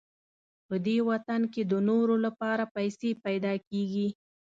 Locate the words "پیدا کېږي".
3.25-4.07